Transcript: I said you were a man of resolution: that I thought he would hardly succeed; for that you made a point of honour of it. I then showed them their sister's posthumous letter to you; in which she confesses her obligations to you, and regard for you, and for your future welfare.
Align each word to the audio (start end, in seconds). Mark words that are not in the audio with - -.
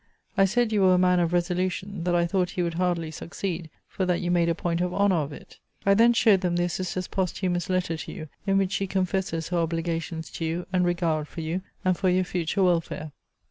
I 0.35 0.45
said 0.45 0.71
you 0.71 0.81
were 0.81 0.95
a 0.95 0.97
man 0.97 1.19
of 1.19 1.31
resolution: 1.31 2.05
that 2.05 2.15
I 2.15 2.25
thought 2.25 2.49
he 2.49 2.63
would 2.63 2.73
hardly 2.73 3.11
succeed; 3.11 3.69
for 3.87 4.03
that 4.07 4.19
you 4.19 4.31
made 4.31 4.49
a 4.49 4.55
point 4.55 4.81
of 4.81 4.95
honour 4.95 5.17
of 5.17 5.31
it. 5.31 5.59
I 5.85 5.93
then 5.93 6.11
showed 6.13 6.41
them 6.41 6.55
their 6.55 6.69
sister's 6.69 7.07
posthumous 7.07 7.69
letter 7.69 7.95
to 7.97 8.11
you; 8.11 8.27
in 8.47 8.57
which 8.57 8.71
she 8.71 8.87
confesses 8.87 9.49
her 9.49 9.59
obligations 9.59 10.31
to 10.31 10.43
you, 10.43 10.65
and 10.73 10.85
regard 10.85 11.27
for 11.27 11.41
you, 11.41 11.61
and 11.85 11.95
for 11.95 12.09
your 12.09 12.23
future 12.23 12.63
welfare. 12.63 13.11